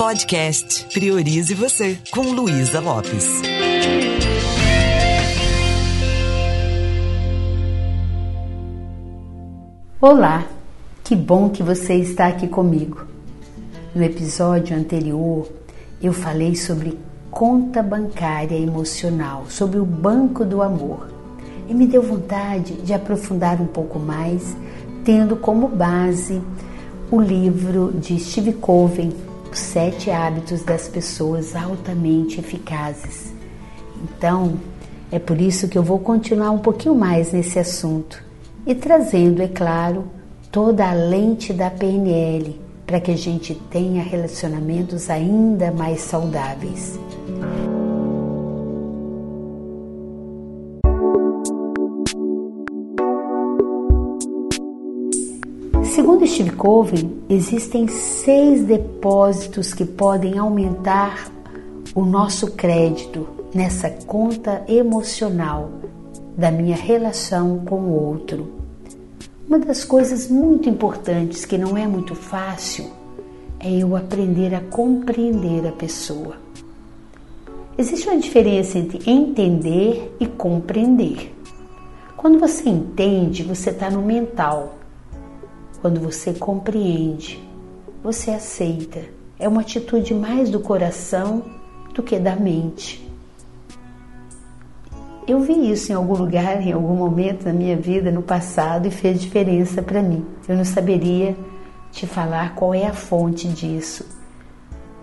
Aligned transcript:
Podcast 0.00 0.86
Priorize 0.94 1.52
Você, 1.52 1.98
com 2.10 2.22
Luísa 2.22 2.80
Lopes. 2.80 3.42
Olá, 10.00 10.46
que 11.04 11.14
bom 11.14 11.50
que 11.50 11.62
você 11.62 11.96
está 11.96 12.28
aqui 12.28 12.48
comigo. 12.48 13.04
No 13.94 14.02
episódio 14.02 14.74
anterior, 14.74 15.46
eu 16.02 16.14
falei 16.14 16.56
sobre 16.56 16.98
conta 17.30 17.82
bancária 17.82 18.56
emocional, 18.56 19.44
sobre 19.50 19.78
o 19.78 19.84
banco 19.84 20.46
do 20.46 20.62
amor. 20.62 21.10
E 21.68 21.74
me 21.74 21.86
deu 21.86 22.02
vontade 22.02 22.72
de 22.72 22.94
aprofundar 22.94 23.60
um 23.60 23.66
pouco 23.66 23.98
mais, 23.98 24.56
tendo 25.04 25.36
como 25.36 25.68
base 25.68 26.40
o 27.10 27.20
livro 27.20 27.92
de 27.92 28.18
Steve 28.18 28.54
Covey, 28.54 29.14
Os 29.52 29.58
Sete 29.58 30.10
Hábitos 30.10 30.62
das 30.62 30.88
Pessoas 30.88 31.56
Altamente 31.56 32.38
Eficazes. 32.38 33.32
Então, 34.02 34.54
é 35.10 35.18
por 35.18 35.40
isso 35.40 35.68
que 35.68 35.76
eu 35.76 35.82
vou 35.82 35.98
continuar 35.98 36.52
um 36.52 36.58
pouquinho 36.58 36.94
mais 36.94 37.32
nesse 37.32 37.58
assunto 37.58 38.22
e 38.64 38.74
trazendo, 38.74 39.42
é 39.42 39.48
claro, 39.48 40.04
toda 40.52 40.88
a 40.88 40.92
lente 40.92 41.52
da 41.52 41.68
PNL 41.68 42.60
para 42.86 43.00
que 43.00 43.10
a 43.10 43.16
gente 43.16 43.54
tenha 43.70 44.02
relacionamentos 44.02 45.10
ainda 45.10 45.70
mais 45.72 46.00
saudáveis. 46.00 46.98
Segundo 56.00 56.26
Steve 56.26 56.52
Covey, 56.52 57.06
existem 57.28 57.86
seis 57.86 58.64
depósitos 58.64 59.74
que 59.74 59.84
podem 59.84 60.38
aumentar 60.38 61.30
o 61.94 62.06
nosso 62.06 62.52
crédito 62.52 63.28
nessa 63.54 63.90
conta 63.90 64.64
emocional 64.66 65.68
da 66.34 66.50
minha 66.50 66.74
relação 66.74 67.58
com 67.66 67.80
o 67.80 68.02
outro. 68.02 68.50
Uma 69.46 69.58
das 69.58 69.84
coisas 69.84 70.26
muito 70.26 70.70
importantes 70.70 71.44
que 71.44 71.58
não 71.58 71.76
é 71.76 71.86
muito 71.86 72.14
fácil 72.14 72.86
é 73.58 73.70
eu 73.70 73.94
aprender 73.94 74.54
a 74.54 74.62
compreender 74.62 75.68
a 75.68 75.72
pessoa. 75.72 76.36
Existe 77.76 78.08
uma 78.08 78.16
diferença 78.16 78.78
entre 78.78 79.02
entender 79.04 80.16
e 80.18 80.26
compreender. 80.26 81.36
Quando 82.16 82.38
você 82.38 82.70
entende, 82.70 83.42
você 83.42 83.68
está 83.68 83.90
no 83.90 84.00
mental. 84.00 84.79
Quando 85.80 86.00
você 86.00 86.34
compreende, 86.34 87.42
você 88.02 88.30
aceita. 88.30 89.00
É 89.38 89.48
uma 89.48 89.62
atitude 89.62 90.14
mais 90.14 90.50
do 90.50 90.60
coração 90.60 91.42
do 91.94 92.02
que 92.02 92.18
da 92.18 92.36
mente. 92.36 93.10
Eu 95.26 95.40
vi 95.40 95.70
isso 95.70 95.90
em 95.92 95.94
algum 95.94 96.14
lugar, 96.14 96.60
em 96.60 96.72
algum 96.72 96.94
momento 96.94 97.44
da 97.44 97.52
minha 97.52 97.76
vida 97.76 98.10
no 98.10 98.20
passado 98.20 98.88
e 98.88 98.90
fez 98.90 99.20
diferença 99.20 99.82
para 99.82 100.02
mim. 100.02 100.26
Eu 100.48 100.56
não 100.56 100.64
saberia 100.64 101.36
te 101.90 102.06
falar 102.06 102.54
qual 102.54 102.74
é 102.74 102.86
a 102.86 102.92
fonte 102.92 103.48
disso, 103.48 104.04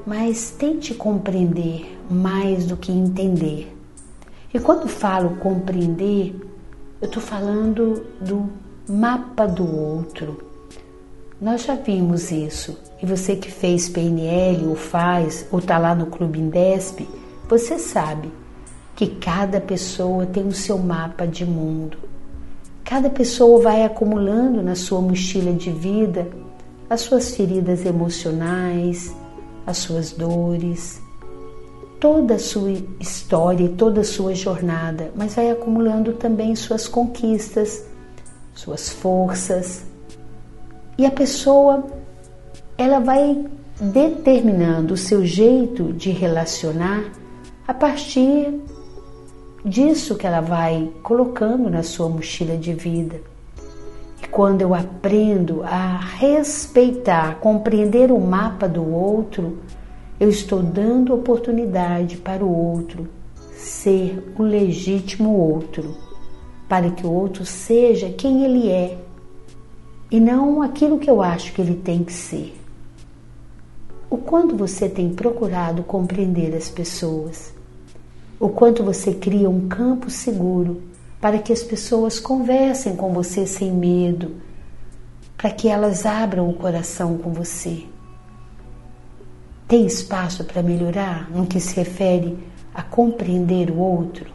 mas 0.05 0.51
tente 0.51 0.93
compreender 0.93 1.97
mais 2.09 2.65
do 2.65 2.77
que 2.77 2.91
entender. 2.91 3.75
E 4.53 4.59
quando 4.59 4.87
falo 4.87 5.37
compreender, 5.37 6.35
eu 7.01 7.07
estou 7.07 7.21
falando 7.21 8.05
do 8.21 8.49
mapa 8.87 9.47
do 9.47 9.65
outro. 9.65 10.46
Nós 11.39 11.63
já 11.63 11.75
vimos 11.75 12.31
isso. 12.31 12.77
E 13.01 13.05
você 13.05 13.35
que 13.35 13.51
fez 13.51 13.87
PNL 13.87 14.67
ou 14.67 14.75
faz 14.75 15.45
ou 15.51 15.59
está 15.59 15.77
lá 15.77 15.93
no 15.93 16.07
Clube 16.07 16.39
Indesp, 16.39 17.07
você 17.47 17.77
sabe 17.77 18.31
que 18.95 19.07
cada 19.07 19.61
pessoa 19.61 20.25
tem 20.25 20.47
o 20.47 20.51
seu 20.51 20.79
mapa 20.79 21.27
de 21.27 21.45
mundo. 21.45 21.99
Cada 22.83 23.09
pessoa 23.09 23.61
vai 23.61 23.83
acumulando 23.83 24.63
na 24.63 24.73
sua 24.73 24.99
mochila 24.99 25.53
de 25.53 25.69
vida 25.69 26.27
as 26.89 27.01
suas 27.01 27.35
feridas 27.35 27.85
emocionais, 27.85 29.13
as 29.65 29.77
suas 29.77 30.13
dores, 30.13 30.99
toda 31.99 32.35
a 32.35 32.39
sua 32.39 32.71
história 32.99 33.65
e 33.65 33.69
toda 33.69 34.01
a 34.01 34.05
sua 34.05 34.33
jornada, 34.33 35.11
mas 35.15 35.35
vai 35.35 35.51
acumulando 35.51 36.13
também 36.13 36.55
suas 36.55 36.87
conquistas, 36.87 37.85
suas 38.55 38.89
forças. 38.89 39.83
E 40.97 41.05
a 41.05 41.11
pessoa 41.11 41.85
ela 42.77 42.99
vai 42.99 43.45
determinando 43.79 44.95
o 44.95 44.97
seu 44.97 45.25
jeito 45.25 45.93
de 45.93 46.09
relacionar 46.09 47.11
a 47.67 47.73
partir 47.73 48.59
disso 49.63 50.15
que 50.15 50.25
ela 50.25 50.41
vai 50.41 50.91
colocando 51.03 51.69
na 51.69 51.83
sua 51.83 52.09
mochila 52.09 52.57
de 52.57 52.73
vida. 52.73 53.21
E 54.23 54.27
quando 54.27 54.61
eu 54.61 54.73
aprendo 54.73 55.61
a 55.63 55.97
respeitar, 55.97 57.39
compreender 57.39 58.11
o 58.11 58.19
mapa 58.19 58.67
do 58.67 58.83
outro, 58.91 59.59
eu 60.19 60.29
estou 60.29 60.63
dando 60.63 61.13
oportunidade 61.13 62.17
para 62.17 62.43
o 62.43 62.51
outro 62.51 63.07
ser 63.53 64.33
o 64.37 64.43
legítimo 64.43 65.31
outro, 65.31 65.95
para 66.67 66.89
que 66.89 67.05
o 67.05 67.11
outro 67.11 67.45
seja 67.45 68.09
quem 68.09 68.43
ele 68.43 68.69
é 68.69 68.97
e 70.09 70.19
não 70.19 70.61
aquilo 70.61 70.99
que 70.99 71.09
eu 71.09 71.21
acho 71.21 71.53
que 71.53 71.61
ele 71.61 71.75
tem 71.75 72.03
que 72.03 72.13
ser. 72.13 72.55
O 74.09 74.17
quanto 74.17 74.55
você 74.55 74.87
tem 74.87 75.13
procurado 75.13 75.83
compreender 75.83 76.55
as 76.55 76.69
pessoas? 76.69 77.57
o 78.39 78.49
quanto 78.49 78.83
você 78.83 79.13
cria 79.13 79.49
um 79.49 79.67
campo 79.67 80.09
seguro 80.09 80.83
para 81.19 81.39
que 81.39 81.51
as 81.51 81.63
pessoas 81.63 82.19
conversem 82.19 82.95
com 82.95 83.11
você 83.11 83.47
sem 83.47 83.71
medo, 83.71 84.35
para 85.35 85.49
que 85.49 85.67
elas 85.67 86.05
abram 86.05 86.47
o 86.47 86.53
coração 86.53 87.17
com 87.17 87.31
você. 87.31 87.85
Tem 89.67 89.85
espaço 89.85 90.43
para 90.43 90.61
melhorar 90.61 91.29
no 91.31 91.47
que 91.47 91.59
se 91.59 91.75
refere 91.75 92.37
a 92.73 92.83
compreender 92.83 93.71
o 93.71 93.77
outro? 93.77 94.31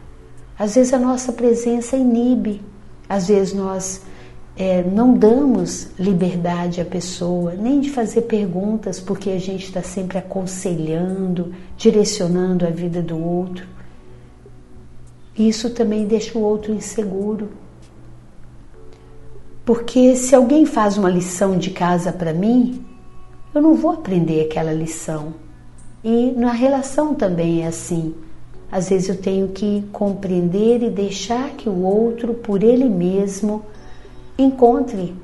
Às 0.59 0.75
vezes 0.75 0.93
a 0.93 0.99
nossa 0.99 1.31
presença 1.31 1.95
inibe, 1.95 2.61
às 3.07 3.27
vezes 3.27 3.53
nós 3.53 4.01
é, 4.55 4.83
não 4.83 5.15
damos 5.15 5.89
liberdade 5.97 6.79
à 6.79 6.85
pessoa, 6.85 7.53
nem 7.53 7.79
de 7.79 7.89
fazer 7.89 8.23
perguntas, 8.23 8.99
porque 8.99 9.31
a 9.31 9.39
gente 9.39 9.65
está 9.65 9.81
sempre 9.81 10.17
aconselhando, 10.17 11.53
direcionando 11.75 12.65
a 12.65 12.69
vida 12.69 13.01
do 13.01 13.17
outro. 13.17 13.67
Isso 15.35 15.71
também 15.71 16.05
deixa 16.05 16.37
o 16.37 16.41
outro 16.41 16.71
inseguro. 16.71 17.49
Porque 19.65 20.15
se 20.15 20.35
alguém 20.35 20.65
faz 20.65 20.97
uma 20.97 21.09
lição 21.09 21.57
de 21.57 21.71
casa 21.71 22.11
para 22.11 22.33
mim, 22.33 22.85
eu 23.55 23.61
não 23.61 23.73
vou 23.73 23.91
aprender 23.91 24.41
aquela 24.41 24.73
lição. 24.73 25.33
E 26.03 26.31
na 26.31 26.51
relação 26.51 27.15
também 27.15 27.63
é 27.63 27.67
assim. 27.67 28.13
Às 28.71 28.89
vezes 28.89 29.09
eu 29.09 29.17
tenho 29.17 29.47
que 29.47 29.83
compreender 29.91 30.83
e 30.83 30.89
deixar 30.89 31.51
que 31.51 31.69
o 31.69 31.83
outro, 31.83 32.33
por 32.33 32.61
ele 32.61 32.89
mesmo, 32.89 33.63
encontre 34.37 35.15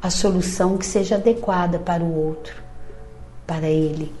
a 0.00 0.10
solução 0.10 0.76
que 0.76 0.86
seja 0.86 1.16
adequada 1.16 1.78
para 1.78 2.02
o 2.02 2.26
outro, 2.26 2.54
para 3.46 3.68
ele. 3.68 4.12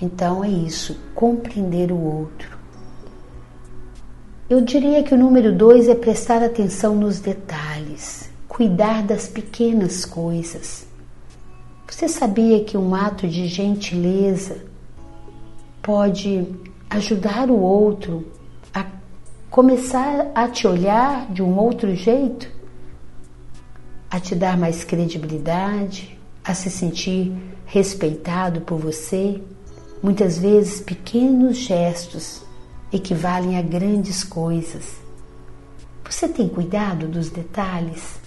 Então 0.00 0.42
é 0.42 0.48
isso, 0.48 0.98
compreender 1.14 1.92
o 1.92 2.00
outro. 2.00 2.58
Eu 4.50 4.60
diria 4.60 5.02
que 5.02 5.14
o 5.14 5.18
número 5.18 5.54
dois 5.54 5.88
é 5.88 5.94
prestar 5.94 6.42
atenção 6.42 6.94
nos 6.94 7.20
detalhes, 7.20 8.28
cuidar 8.48 9.02
das 9.02 9.28
pequenas 9.28 10.04
coisas. 10.04 10.86
Você 11.88 12.08
sabia 12.08 12.64
que 12.64 12.76
um 12.76 12.94
ato 12.94 13.28
de 13.28 13.46
gentileza 13.46 14.64
pode 15.80 16.46
ajudar 16.90 17.50
o 17.50 17.58
outro 17.60 18.26
a 18.74 18.86
começar 19.50 20.30
a 20.34 20.48
te 20.48 20.66
olhar 20.66 21.30
de 21.30 21.42
um 21.42 21.56
outro 21.58 21.94
jeito? 21.94 22.61
A 24.12 24.20
te 24.20 24.34
dar 24.34 24.58
mais 24.58 24.84
credibilidade, 24.84 26.20
a 26.44 26.52
se 26.52 26.68
sentir 26.68 27.32
respeitado 27.64 28.60
por 28.60 28.78
você? 28.78 29.40
Muitas 30.02 30.36
vezes, 30.36 30.82
pequenos 30.82 31.56
gestos 31.56 32.42
equivalem 32.92 33.56
a 33.56 33.62
grandes 33.62 34.22
coisas. 34.22 35.00
Você 36.04 36.28
tem 36.28 36.46
cuidado 36.46 37.08
dos 37.08 37.30
detalhes? 37.30 38.20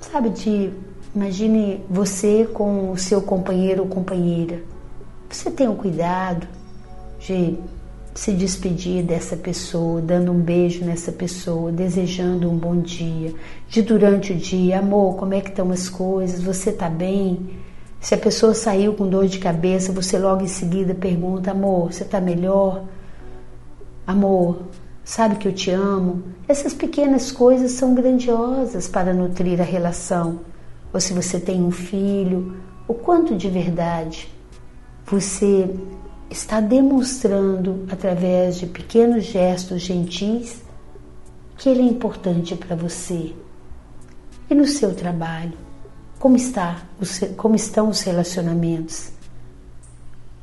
Sabe, 0.00 0.30
de 0.30 0.72
imagine 1.12 1.84
você 1.90 2.46
com 2.46 2.92
o 2.92 2.96
seu 2.96 3.20
companheiro 3.20 3.82
ou 3.82 3.88
companheira. 3.88 4.62
Você 5.28 5.50
tem 5.50 5.66
o 5.66 5.74
cuidado 5.74 6.46
de 7.18 7.58
se 8.16 8.32
despedir 8.32 9.04
dessa 9.04 9.36
pessoa, 9.36 10.00
dando 10.00 10.32
um 10.32 10.40
beijo 10.40 10.82
nessa 10.82 11.12
pessoa, 11.12 11.70
desejando 11.70 12.50
um 12.50 12.56
bom 12.56 12.80
dia, 12.80 13.34
de 13.68 13.82
durante 13.82 14.32
o 14.32 14.36
dia, 14.36 14.78
amor, 14.78 15.16
como 15.16 15.34
é 15.34 15.40
que 15.42 15.50
estão 15.50 15.70
as 15.70 15.88
coisas? 15.90 16.42
Você 16.42 16.70
está 16.70 16.88
bem? 16.88 17.50
Se 18.00 18.14
a 18.14 18.18
pessoa 18.18 18.54
saiu 18.54 18.94
com 18.94 19.06
dor 19.06 19.26
de 19.26 19.38
cabeça, 19.38 19.92
você 19.92 20.18
logo 20.18 20.42
em 20.42 20.48
seguida 20.48 20.94
pergunta: 20.94 21.50
amor, 21.50 21.92
você 21.92 22.04
está 22.04 22.18
melhor? 22.18 22.84
Amor, 24.06 24.62
sabe 25.04 25.36
que 25.36 25.46
eu 25.46 25.52
te 25.52 25.70
amo? 25.70 26.22
Essas 26.48 26.72
pequenas 26.72 27.30
coisas 27.30 27.72
são 27.72 27.94
grandiosas 27.94 28.88
para 28.88 29.12
nutrir 29.12 29.60
a 29.60 29.64
relação. 29.64 30.40
Ou 30.90 31.00
se 31.00 31.12
você 31.12 31.38
tem 31.38 31.62
um 31.62 31.70
filho, 31.70 32.56
o 32.88 32.94
quanto 32.94 33.36
de 33.36 33.50
verdade 33.50 34.32
você 35.04 35.68
está 36.30 36.60
demonstrando 36.60 37.86
através 37.90 38.56
de 38.56 38.66
pequenos 38.66 39.24
gestos 39.24 39.82
gentis 39.82 40.62
que 41.56 41.68
ele 41.68 41.80
é 41.80 41.84
importante 41.84 42.54
para 42.54 42.76
você. 42.76 43.32
E 44.48 44.54
no 44.54 44.66
seu 44.66 44.94
trabalho, 44.94 45.54
como 46.18 46.36
está, 46.36 46.82
como 47.36 47.54
estão 47.54 47.88
os 47.88 48.00
relacionamentos? 48.02 49.10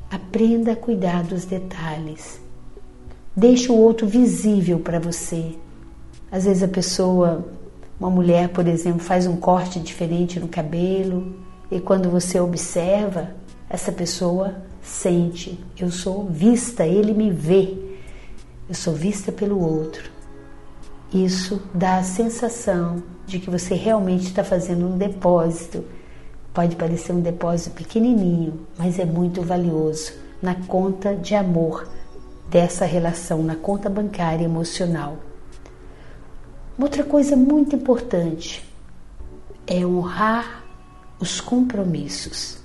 Aprenda 0.09 0.74
a 0.74 0.75
cuidar 0.75 1.24
dos 1.24 1.45
detalhes. 1.45 2.39
Deixe 3.36 3.71
o 3.71 3.75
outro 3.75 4.07
visível 4.07 4.79
para 4.79 5.00
você. 5.00 5.56
Às 6.31 6.45
vezes 6.45 6.63
a 6.63 6.68
pessoa, 6.68 7.45
uma 8.00 8.09
mulher, 8.09 8.50
por 8.50 8.68
exemplo, 8.68 9.00
faz 9.00 9.25
um 9.25 9.38
corte 9.38 9.79
diferente 9.79 10.39
no 10.39 10.47
cabelo 10.47 11.33
e 11.71 11.79
quando 11.79 12.09
você 12.09 12.39
observa, 12.39 13.36
essa 13.74 13.92
pessoa 13.92 14.54
sente, 14.84 15.60
eu 15.80 15.90
sou 15.90 16.25
vista, 16.25 16.86
ele 16.86 17.12
me 17.12 17.31
vê. 17.31 17.75
Eu 18.70 18.75
sou 18.75 18.94
vista 18.94 19.31
pelo 19.31 19.60
outro. 19.60 20.12
Isso 21.12 21.60
dá 21.74 21.98
a 21.98 22.04
sensação 22.04 23.02
de 23.25 23.40
que 23.40 23.50
você 23.50 23.74
realmente 23.74 24.28
está 24.28 24.44
fazendo 24.44 24.86
um 24.86 24.96
depósito. 24.96 25.84
Pode 26.54 26.75
parecer 26.75 27.14
um 27.14 27.20
depósito 27.20 27.75
pequenininho, 27.75 28.68
mas 28.78 29.00
é 29.00 29.06
muito 29.06 29.42
valioso 29.42 30.14
na 30.40 30.54
conta 30.54 31.16
de 31.16 31.34
amor 31.34 31.90
dessa 32.52 32.86
relação, 32.86 33.42
na 33.42 33.56
conta 33.56 33.90
bancária 33.90 34.46
emocional. 34.46 35.18
Outra 36.78 37.04
coisa 37.04 37.36
muito 37.36 37.75
importante 37.75 38.64
é 39.66 39.84
honrar 39.84 40.64
os 41.20 41.42
compromissos. 41.42 42.62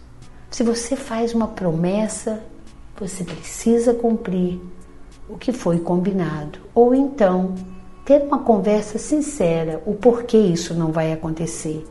Se 0.51 0.63
você 0.63 0.97
faz 0.97 1.35
uma 1.35 1.49
promessa, 1.49 2.43
você 2.99 3.23
precisa 3.23 3.93
cumprir 3.93 4.59
o 5.29 5.37
que 5.37 5.53
foi 5.53 5.79
combinado. 5.79 6.59
Ou 6.75 6.95
então, 6.95 7.55
ter 8.05 8.23
uma 8.23 8.39
conversa 8.39 8.99
sincera, 8.99 9.83
o 9.85 9.95
porquê 9.95 10.39
isso 10.39 10.73
não 10.73 10.91
vai 10.91 11.13
acontecer. 11.13 11.87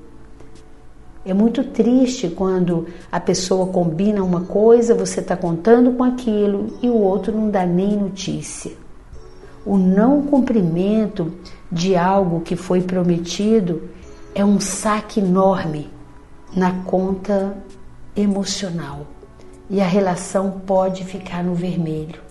É 1.24 1.34
muito 1.34 1.64
triste 1.66 2.30
quando 2.30 2.88
a 3.12 3.20
pessoa 3.20 3.68
combina 3.68 4.24
uma 4.24 4.42
coisa, 4.42 4.96
você 4.96 5.20
está 5.20 5.38
contando 5.38 5.92
com 5.92 6.04
aquilo 6.04 6.78
e 6.82 6.90
o 6.90 6.96
outro 6.96 7.32
não 7.32 7.52
dá 7.52 7.66
nem 7.66 7.96
notícia. 7.96 8.72
O 9.66 9.78
não 9.78 10.24
cumprimento 10.24 11.32
de 11.72 11.96
algo 11.96 12.40
que 12.40 12.56
foi 12.56 12.82
prometido 12.82 13.84
é 14.34 14.44
um 14.44 14.60
saque 14.60 15.20
enorme 15.20 15.90
na 16.56 16.72
conta 16.86 17.56
emocional 18.18 19.06
e 19.70 19.80
a 19.80 19.86
relação 19.86 20.62
pode 20.66 21.06
ficar 21.06 21.44
no 21.44 21.54
vermelho. 21.54 22.28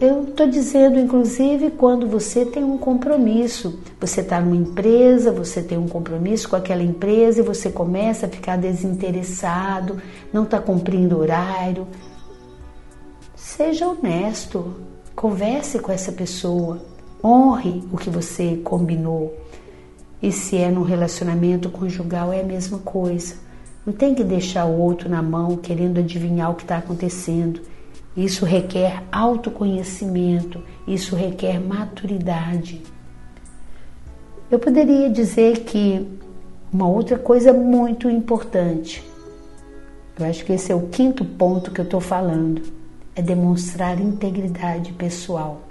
Eu 0.00 0.24
estou 0.24 0.46
dizendo, 0.46 0.98
inclusive, 0.98 1.72
quando 1.72 2.08
você 2.08 2.46
tem 2.46 2.64
um 2.64 2.78
compromisso, 2.78 3.78
você 4.00 4.22
está 4.22 4.40
numa 4.40 4.56
empresa, 4.56 5.30
você 5.30 5.62
tem 5.62 5.76
um 5.76 5.86
compromisso 5.86 6.48
com 6.48 6.56
aquela 6.56 6.82
empresa 6.82 7.40
e 7.40 7.44
você 7.44 7.70
começa 7.70 8.24
a 8.24 8.28
ficar 8.28 8.56
desinteressado, 8.56 10.00
não 10.32 10.44
está 10.44 10.58
cumprindo 10.58 11.18
horário. 11.18 11.86
Seja 13.36 13.88
honesto, 13.88 14.74
converse 15.14 15.78
com 15.78 15.92
essa 15.92 16.12
pessoa, 16.12 16.80
honre 17.22 17.84
o 17.92 17.98
que 17.98 18.08
você 18.08 18.56
combinou. 18.64 19.36
E 20.22 20.32
se 20.32 20.56
é 20.56 20.70
num 20.70 20.82
relacionamento 20.82 21.68
conjugal, 21.68 22.32
é 22.32 22.40
a 22.40 22.44
mesma 22.44 22.78
coisa. 22.78 23.49
Não 23.90 23.96
tem 23.96 24.14
que 24.14 24.22
deixar 24.22 24.66
o 24.66 24.78
outro 24.78 25.08
na 25.08 25.20
mão 25.20 25.56
querendo 25.56 25.98
adivinhar 25.98 26.52
o 26.52 26.54
que 26.54 26.62
está 26.62 26.78
acontecendo. 26.78 27.60
Isso 28.16 28.44
requer 28.44 29.02
autoconhecimento, 29.10 30.62
isso 30.86 31.16
requer 31.16 31.58
maturidade. 31.58 32.80
Eu 34.48 34.60
poderia 34.60 35.10
dizer 35.10 35.64
que 35.64 36.06
uma 36.72 36.86
outra 36.86 37.18
coisa 37.18 37.52
muito 37.52 38.08
importante, 38.08 39.04
eu 40.16 40.24
acho 40.24 40.44
que 40.44 40.52
esse 40.52 40.70
é 40.70 40.74
o 40.74 40.86
quinto 40.86 41.24
ponto 41.24 41.72
que 41.72 41.80
eu 41.80 41.84
estou 41.84 42.00
falando, 42.00 42.62
é 43.16 43.20
demonstrar 43.20 44.00
integridade 44.00 44.92
pessoal. 44.92 45.62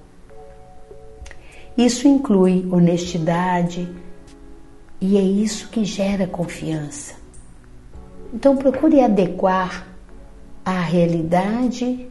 Isso 1.77 2.06
inclui 2.06 2.68
honestidade 2.69 3.88
e 5.00 5.18
é 5.18 5.21
isso 5.21 5.69
que 5.69 5.86
gera 5.86 6.27
confiança. 6.27 7.19
Então 8.34 8.56
procure 8.56 9.02
adequar 9.02 9.88
a 10.64 10.80
realidade 10.80 12.08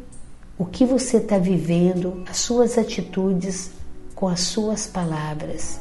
o 0.58 0.64
que 0.64 0.84
você 0.84 1.18
está 1.18 1.38
vivendo, 1.38 2.24
as 2.28 2.38
suas 2.38 2.76
atitudes 2.76 3.70
com 4.14 4.26
as 4.26 4.40
suas 4.40 4.86
palavras. 4.86 5.80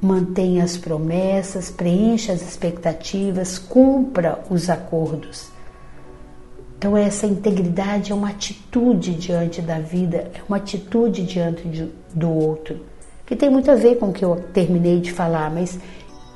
Mantenha 0.00 0.62
as 0.62 0.76
promessas, 0.76 1.70
preencha 1.70 2.32
as 2.32 2.42
expectativas, 2.42 3.58
cumpra 3.58 4.44
os 4.50 4.68
acordos. 4.68 5.50
Então, 6.76 6.96
essa 6.96 7.26
integridade 7.26 8.12
é 8.12 8.14
uma 8.14 8.28
atitude 8.28 9.14
diante 9.14 9.60
da 9.60 9.80
vida, 9.80 10.30
é 10.32 10.40
uma 10.48 10.58
atitude 10.58 11.24
diante 11.24 11.66
de, 11.66 11.90
do 12.14 12.30
outro, 12.30 12.84
que 13.26 13.34
tem 13.34 13.50
muito 13.50 13.68
a 13.68 13.74
ver 13.74 13.96
com 13.96 14.10
o 14.10 14.12
que 14.12 14.24
eu 14.24 14.36
terminei 14.52 15.00
de 15.00 15.10
falar, 15.10 15.50
mas 15.50 15.76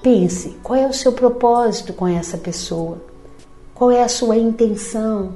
pense: 0.02 0.56
qual 0.62 0.78
é 0.78 0.86
o 0.86 0.92
seu 0.92 1.12
propósito 1.12 1.92
com 1.92 2.06
essa 2.06 2.36
pessoa? 2.36 2.98
Qual 3.74 3.90
é 3.90 4.02
a 4.02 4.08
sua 4.08 4.36
intenção? 4.36 5.32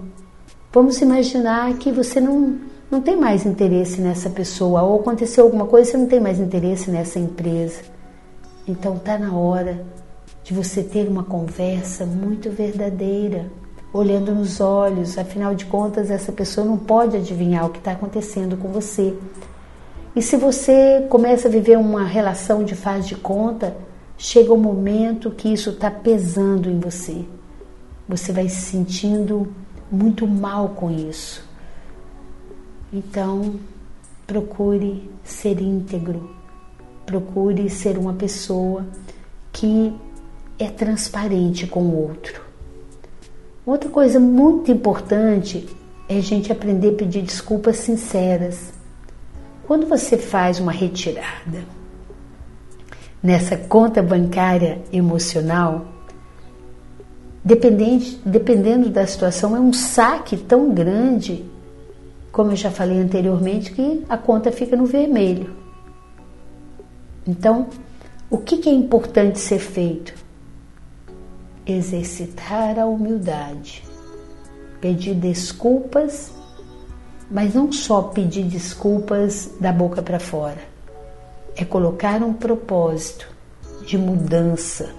Vamos 0.73 1.01
imaginar 1.01 1.73
que 1.75 1.91
você 1.91 2.21
não, 2.21 2.59
não 2.91 3.01
tem 3.01 3.17
mais 3.17 3.47
interesse 3.47 4.01
nessa 4.01 4.29
pessoa, 4.29 4.83
ou 4.83 5.01
aconteceu 5.01 5.45
alguma 5.45 5.67
coisa 5.67 5.89
e 5.89 5.93
você 5.93 5.97
não 5.97 6.07
tem 6.07 6.21
mais 6.21 6.39
interesse 6.39 6.91
nessa 6.91 7.19
empresa. 7.19 7.81
Então 8.69 8.97
está 8.97 9.17
na 9.17 9.33
hora 9.33 9.87
de 10.43 10.53
você 10.53 10.83
ter 10.83 11.09
uma 11.09 11.25
conversa 11.25 12.05
muito 12.05 12.51
verdadeira, 12.51 13.47
olhando 13.93 14.35
nos 14.35 14.61
olhos, 14.61 15.17
afinal 15.17 15.55
de 15.55 15.65
contas, 15.65 16.11
essa 16.11 16.31
pessoa 16.31 16.67
não 16.67 16.77
pode 16.77 17.17
adivinhar 17.17 17.67
o 17.67 17.71
que 17.71 17.79
está 17.79 17.93
acontecendo 17.93 18.57
com 18.57 18.69
você. 18.69 19.17
E 20.15 20.23
se 20.23 20.37
você 20.37 21.07
começa 21.09 21.49
a 21.49 21.51
viver 21.51 21.79
uma 21.79 22.05
relação 22.05 22.65
de 22.65 22.75
faz 22.75 23.07
de 23.07 23.15
conta, 23.15 23.77
chega 24.19 24.53
o 24.53 24.57
um 24.57 24.61
momento 24.61 25.31
que 25.31 25.53
isso 25.53 25.71
está 25.71 25.91
pesando 25.91 26.71
em 26.71 26.81
você. 26.81 27.25
Você 28.09 28.33
vai 28.33 28.49
se 28.49 28.61
sentindo 28.63 29.53
muito 29.91 30.27
mal 30.27 30.71
com 30.71 30.91
isso. 30.91 31.45
Então, 32.93 33.57
procure 34.27 35.11
ser 35.23 35.61
íntegro, 35.61 36.31
procure 37.05 37.69
ser 37.69 37.99
uma 37.99 38.15
pessoa 38.15 38.87
que 39.53 39.95
é 40.59 40.69
transparente 40.69 41.67
com 41.67 41.81
o 41.81 42.09
outro. 42.09 42.41
Outra 43.65 43.91
coisa 43.91 44.21
muito 44.21 44.71
importante 44.71 45.69
é 46.09 46.19
a 46.19 46.23
gente 46.23 46.53
aprender 46.53 46.91
a 46.91 46.97
pedir 46.97 47.23
desculpas 47.23 47.79
sinceras. 47.79 48.73
Quando 49.67 49.87
você 49.87 50.17
faz 50.17 50.61
uma 50.61 50.71
retirada 50.71 51.65
nessa 53.23 53.57
conta 53.57 54.03
bancária 54.03 54.83
emocional, 54.93 55.97
Dependente, 57.47 58.21
dependendo 58.25 58.91
da 58.91 59.07
situação, 59.07 59.55
é 59.57 59.61
um 59.61 59.73
saque 59.73 60.37
tão 60.37 60.75
grande, 60.75 61.45
como 62.33 62.51
eu 62.51 62.57
já 62.57 62.73
falei 62.73 62.99
anteriormente, 62.99 63.71
que 63.71 64.05
a 64.09 64.19
conta 64.19 64.51
fica 64.51 64.77
no 64.77 64.85
vermelho. 64.85 65.55
Então, 67.25 67.69
o 68.29 68.39
que, 68.39 68.57
que 68.57 68.69
é 68.69 68.73
importante 68.73 69.39
ser 69.39 69.61
feito? 69.61 70.13
Exercitar 71.65 72.81
a 72.81 72.87
humildade, 72.87 73.85
pedir 74.81 75.15
desculpas, 75.15 76.33
mas 77.31 77.55
não 77.55 77.71
só 77.71 78.03
pedir 78.03 78.43
desculpas 78.43 79.53
da 79.61 79.73
boca 79.73 80.03
para 80.03 80.19
fora, 80.19 80.63
é 81.57 81.65
colocar 81.65 82.23
um 82.23 82.33
propósito 82.33 83.29
de 83.85 83.99
mudança 83.99 84.95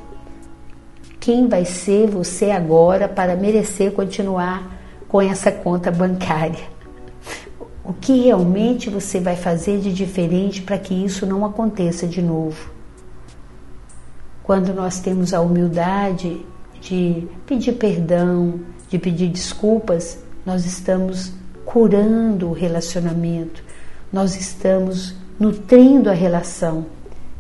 quem 1.28 1.50
vai 1.50 1.66
ser 1.66 2.08
você 2.08 2.52
agora 2.52 3.06
para 3.06 3.36
merecer 3.36 3.92
continuar 3.92 4.80
com 5.10 5.22
essa 5.22 5.52
conta 5.52 5.92
bancária. 5.92 6.64
O 7.84 7.92
que 7.92 8.22
realmente 8.22 8.90
você 8.90 9.20
vai 9.20 9.36
fazer 9.36 9.82
de 9.82 9.92
diferente 9.92 10.62
para 10.62 10.78
que 10.78 10.94
isso 10.94 11.26
não 11.26 11.44
aconteça 11.44 12.08
de 12.08 12.22
novo? 12.22 12.72
Quando 14.42 14.74
nós 14.74 15.02
temos 15.02 15.34
a 15.34 15.42
humildade 15.42 16.46
de 16.80 17.28
pedir 17.46 17.74
perdão, 17.74 18.62
de 18.88 18.98
pedir 18.98 19.28
desculpas, 19.28 20.20
nós 20.46 20.66
estamos 20.66 21.34
curando 21.66 22.52
o 22.52 22.54
relacionamento, 22.54 23.66
nós 24.14 24.38
estamos 24.38 25.14
nutrindo 25.40 26.10
a 26.10 26.14
relação. 26.14 26.86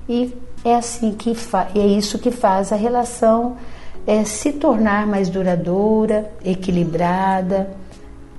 E 0.08 0.34
é 0.64 0.76
assim 0.76 1.14
que 1.14 1.36
é 1.76 1.86
isso 1.86 2.20
que 2.20 2.32
faz 2.32 2.72
a 2.72 2.76
relação 2.76 3.58
é, 4.06 4.24
se 4.24 4.54
tornar 4.54 5.06
mais 5.06 5.30
duradoura, 5.30 6.32
equilibrada. 6.44 7.70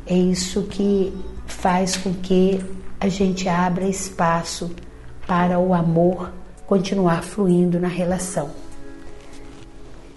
É 0.06 0.14
isso 0.14 0.62
que 0.62 1.12
faz 1.46 1.96
com 1.96 2.12
que 2.14 2.64
a 2.98 3.08
gente 3.08 3.48
abra 3.48 3.84
espaço 3.84 4.70
para 5.26 5.58
o 5.58 5.74
amor 5.74 6.32
continuar 6.66 7.22
fluindo 7.22 7.78
na 7.78 7.88
relação. 7.88 8.50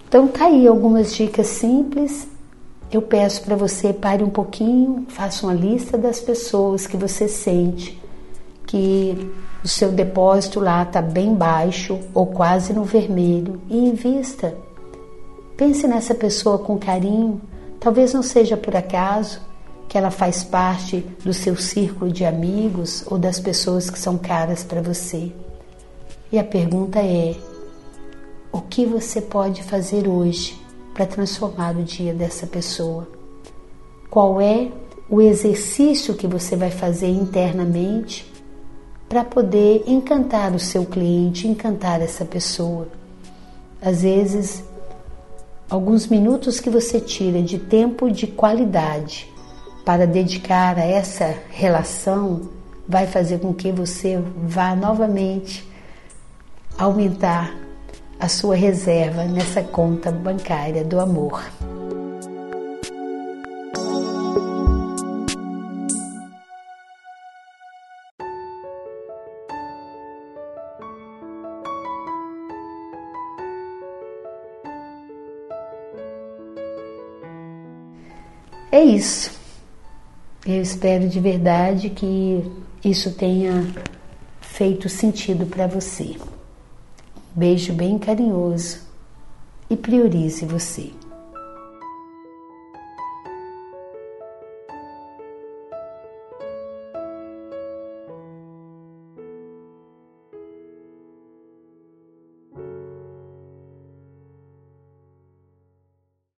Então 0.07 0.27
tá 0.27 0.45
aí 0.45 0.67
algumas 0.67 1.13
dicas 1.13 1.47
simples. 1.47 2.27
Eu 2.91 3.01
peço 3.01 3.43
para 3.43 3.55
você 3.55 3.93
pare 3.93 4.23
um 4.23 4.29
pouquinho, 4.29 5.05
faça 5.09 5.45
uma 5.45 5.53
lista 5.53 5.97
das 5.97 6.19
pessoas 6.19 6.87
que 6.87 6.97
você 6.97 7.27
sente 7.27 8.00
que 8.71 9.29
o 9.61 9.67
seu 9.67 9.91
depósito 9.91 10.61
lá 10.61 10.83
está 10.83 11.01
bem 11.01 11.35
baixo 11.35 11.99
ou 12.13 12.27
quase 12.27 12.71
no 12.71 12.85
vermelho 12.85 13.61
e 13.69 13.77
invista. 13.77 14.55
Pense 15.57 15.85
nessa 15.85 16.15
pessoa 16.15 16.57
com 16.57 16.79
carinho. 16.79 17.41
Talvez 17.81 18.13
não 18.13 18.23
seja 18.23 18.55
por 18.55 18.73
acaso 18.73 19.41
que 19.89 19.97
ela 19.97 20.09
faz 20.09 20.41
parte 20.45 21.05
do 21.21 21.33
seu 21.33 21.57
círculo 21.57 22.09
de 22.09 22.23
amigos 22.23 23.03
ou 23.07 23.17
das 23.17 23.41
pessoas 23.41 23.89
que 23.89 23.99
são 23.99 24.17
caras 24.17 24.63
para 24.63 24.81
você. 24.81 25.33
E 26.31 26.39
a 26.39 26.43
pergunta 26.45 26.99
é: 26.99 27.35
o 28.53 28.61
que 28.61 28.85
você 28.85 29.19
pode 29.19 29.63
fazer 29.63 30.07
hoje 30.07 30.57
para 30.93 31.05
transformar 31.05 31.75
o 31.75 31.83
dia 31.83 32.13
dessa 32.13 32.47
pessoa? 32.47 33.05
Qual 34.09 34.39
é 34.39 34.71
o 35.09 35.19
exercício 35.19 36.15
que 36.15 36.25
você 36.25 36.55
vai 36.55 36.71
fazer 36.71 37.09
internamente 37.09 38.31
para 39.11 39.25
poder 39.25 39.83
encantar 39.87 40.55
o 40.55 40.59
seu 40.59 40.85
cliente, 40.85 41.45
encantar 41.45 42.01
essa 42.01 42.23
pessoa? 42.23 42.87
Às 43.81 44.03
vezes, 44.03 44.63
alguns 45.69 46.07
minutos 46.07 46.61
que 46.61 46.69
você 46.69 46.97
tira 46.97 47.41
de 47.41 47.59
tempo 47.59 48.09
de 48.09 48.25
qualidade 48.25 49.29
para 49.83 50.07
dedicar 50.07 50.77
a 50.77 50.85
essa 50.85 51.35
relação 51.49 52.51
vai 52.87 53.05
fazer 53.05 53.39
com 53.39 53.53
que 53.53 53.69
você 53.69 54.17
vá 54.47 54.77
novamente 54.77 55.69
aumentar 56.77 57.53
a 58.17 58.29
sua 58.29 58.55
reserva 58.55 59.25
nessa 59.25 59.61
conta 59.61 60.09
bancária 60.09 60.85
do 60.85 61.01
amor. 61.01 61.43
É 78.81 78.83
isso. 78.83 79.39
Eu 80.43 80.59
espero 80.59 81.07
de 81.07 81.19
verdade 81.19 81.91
que 81.91 82.43
isso 82.83 83.11
tenha 83.13 83.71
feito 84.41 84.89
sentido 84.89 85.45
para 85.45 85.67
você. 85.67 86.15
Beijo 87.35 87.73
bem 87.73 87.99
carinhoso 87.99 88.79
e 89.69 89.77
priorize 89.77 90.47
você. 90.47 90.89